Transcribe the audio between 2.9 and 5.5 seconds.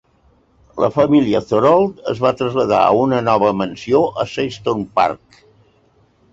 una nova mansió a Syston Park.